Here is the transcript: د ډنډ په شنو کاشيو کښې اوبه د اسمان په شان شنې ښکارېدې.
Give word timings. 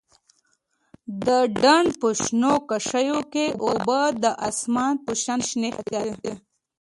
د 1.25 1.27
ډنډ 1.61 1.89
په 2.01 2.09
شنو 2.21 2.53
کاشيو 2.69 3.19
کښې 3.33 3.45
اوبه 3.65 3.99
د 4.23 4.25
اسمان 4.49 4.93
په 5.05 5.11
شان 5.21 5.39
شنې 5.49 5.69
ښکارېدې. 5.77 6.33